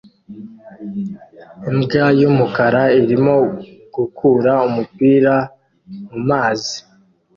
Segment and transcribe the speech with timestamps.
[1.69, 3.35] Imbwa y'umukara irimo
[3.95, 5.35] gukura umupira
[6.07, 6.77] mumazi